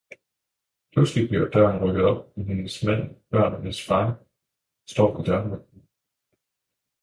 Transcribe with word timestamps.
Pludselig 0.93 1.27
bliver 1.29 1.49
døren 1.49 1.83
rykket 1.83 2.03
op, 2.03 2.25
og 2.35 2.45
hendes 2.45 2.83
mand, 2.83 3.15
børnenes 3.31 3.85
far, 3.87 4.19
står 4.89 5.21
i 5.21 5.23
døråbningen. 5.25 5.83